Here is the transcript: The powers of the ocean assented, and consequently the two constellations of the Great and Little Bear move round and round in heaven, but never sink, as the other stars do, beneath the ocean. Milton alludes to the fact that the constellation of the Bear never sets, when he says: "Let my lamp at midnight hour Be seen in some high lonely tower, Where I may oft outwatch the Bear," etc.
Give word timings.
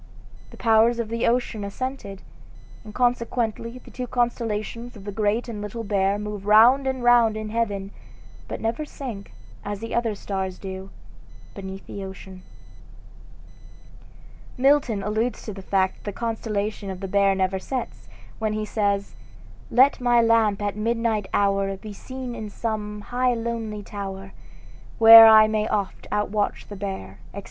The 0.49 0.57
powers 0.57 0.97
of 0.97 1.09
the 1.09 1.27
ocean 1.27 1.63
assented, 1.63 2.23
and 2.83 2.91
consequently 2.91 3.77
the 3.77 3.91
two 3.91 4.07
constellations 4.07 4.95
of 4.95 5.03
the 5.03 5.11
Great 5.11 5.47
and 5.47 5.61
Little 5.61 5.83
Bear 5.83 6.17
move 6.17 6.47
round 6.47 6.87
and 6.87 7.03
round 7.03 7.37
in 7.37 7.49
heaven, 7.49 7.91
but 8.47 8.59
never 8.59 8.83
sink, 8.83 9.31
as 9.63 9.79
the 9.79 9.93
other 9.93 10.15
stars 10.15 10.57
do, 10.57 10.89
beneath 11.53 11.85
the 11.85 12.03
ocean. 12.03 12.41
Milton 14.57 15.03
alludes 15.03 15.43
to 15.43 15.53
the 15.53 15.61
fact 15.61 15.97
that 15.97 16.05
the 16.05 16.13
constellation 16.19 16.89
of 16.89 16.99
the 16.99 17.07
Bear 17.07 17.35
never 17.35 17.59
sets, 17.59 18.07
when 18.39 18.53
he 18.53 18.65
says: 18.65 19.13
"Let 19.69 20.01
my 20.01 20.19
lamp 20.19 20.63
at 20.63 20.75
midnight 20.75 21.27
hour 21.31 21.77
Be 21.77 21.93
seen 21.93 22.33
in 22.33 22.49
some 22.49 23.01
high 23.01 23.35
lonely 23.35 23.83
tower, 23.83 24.31
Where 24.97 25.27
I 25.27 25.47
may 25.47 25.67
oft 25.67 26.07
outwatch 26.11 26.69
the 26.69 26.75
Bear," 26.75 27.19
etc. 27.35 27.39